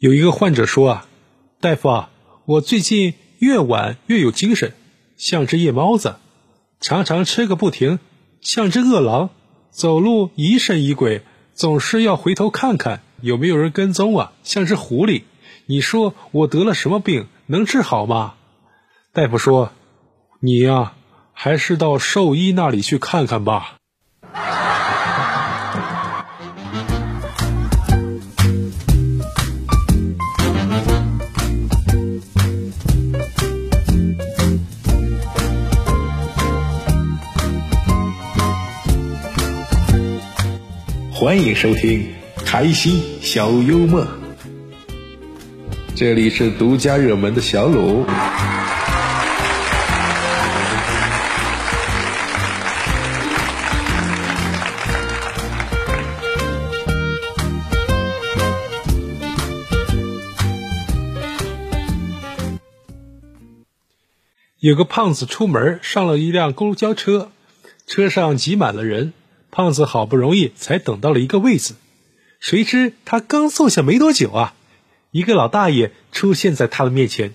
[0.00, 1.06] 有一个患者说啊，
[1.60, 2.10] 大夫啊，
[2.46, 4.72] 我最近越晚越有精神，
[5.18, 6.16] 像只夜猫子，
[6.80, 7.98] 常常吃个不停，
[8.40, 9.28] 像只饿狼，
[9.70, 11.20] 走路疑神疑鬼，
[11.52, 15.24] 总是要回头看看有没有人跟踪啊，像只狐狸。
[15.66, 17.26] 你说我得了什么病？
[17.44, 18.36] 能治好吗？
[19.12, 19.70] 大夫说，
[20.40, 20.94] 你呀，
[21.34, 23.76] 还是到兽医那里去看看吧。
[41.20, 42.14] 欢迎收听
[42.46, 44.08] 开心小幽默，
[45.94, 48.06] 这里是独家热门的小鲁。
[64.58, 67.30] 有个胖子出门，上了一辆公交车，
[67.86, 69.12] 车上挤满了人。
[69.50, 71.74] 胖子好不容易才等到了一个位子，
[72.38, 74.54] 谁知他刚坐下没多久啊，
[75.10, 77.34] 一个老大爷出现在他的面前。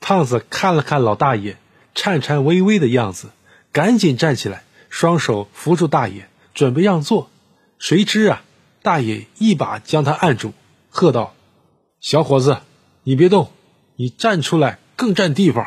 [0.00, 1.56] 胖子看了看老大爷
[1.94, 3.30] 颤颤巍巍的样子，
[3.72, 7.30] 赶紧站起来，双手扶住大爷，准备让座。
[7.80, 8.44] 谁知啊，
[8.82, 10.52] 大爷一把将他按住，
[10.90, 11.34] 喝道
[12.00, 12.58] ：“小伙子，
[13.02, 13.50] 你别动，
[13.96, 15.66] 你站出来更占地方。”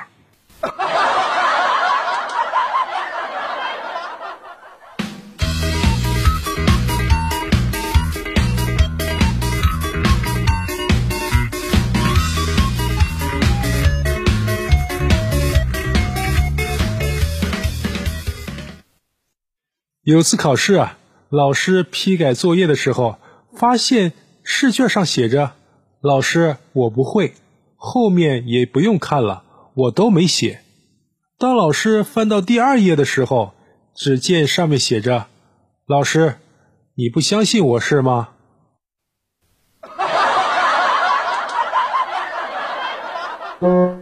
[20.03, 20.97] 有次考试啊，
[21.29, 23.19] 老师批改作业的时候，
[23.55, 25.51] 发现试卷上写着
[26.01, 27.35] “老师我不会”，
[27.77, 29.43] 后面也不用看了，
[29.75, 30.61] 我都没写。
[31.37, 33.53] 当老师翻到第二页的时候，
[33.93, 35.27] 只见上面写着
[35.85, 36.37] “老师，
[36.95, 38.29] 你不相信我是吗？”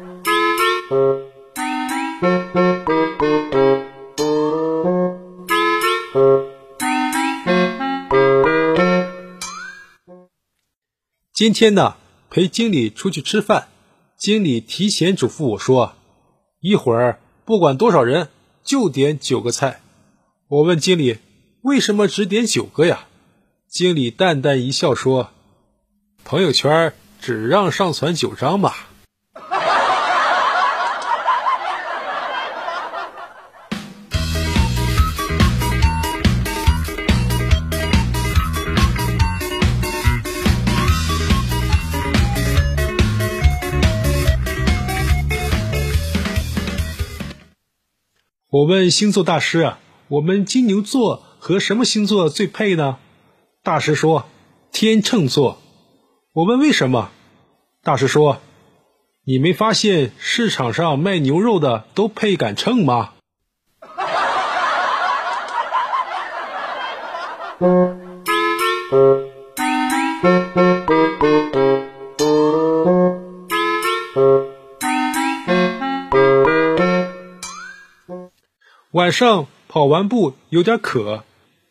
[11.39, 11.95] 今天呢，
[12.29, 13.69] 陪经理出去吃饭，
[14.17, 15.93] 经理提前嘱咐我说，
[16.59, 18.27] 一会儿不管多少人，
[18.61, 19.79] 就点九个菜。
[20.49, 21.19] 我问经理，
[21.61, 23.07] 为什么只点九个呀？
[23.69, 25.29] 经理淡淡一笑说，
[26.25, 28.89] 朋友圈只让上传九张吧。
[48.51, 49.77] 我问星座大师啊，
[50.07, 52.97] 我们金牛座和什么星座最配呢？
[53.61, 54.25] 大师说
[54.71, 55.59] 天秤座。
[56.33, 57.11] 我问为什么？
[57.83, 58.41] 大师说，
[59.23, 63.11] 你没发现市场上卖牛肉的都配杆秤吗？
[79.09, 81.23] 晚上跑完步有点渴，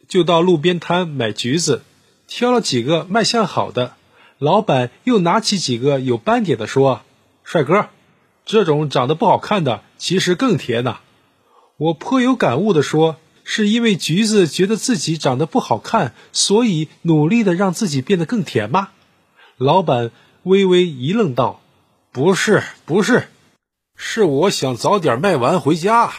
[0.09, 1.85] 就到路边摊买橘子，
[2.27, 3.95] 挑了几个卖相好的。
[4.39, 7.03] 老板又拿起几个有斑点的说
[7.45, 7.91] ：“帅哥，
[8.45, 10.99] 这种长得不好看的其实更甜呐。”
[11.79, 18.89] 我颇有感悟的说：“是因为橘子觉得自己长得不好看，所以努力的让自己变得更甜吗？”
[19.59, 20.11] 老板
[20.43, 21.61] 微微一愣道
[22.11, 23.29] ：“不是，不是，
[23.95, 26.15] 是我想早点卖完回家。”